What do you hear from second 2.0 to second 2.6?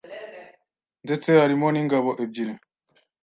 ebyiri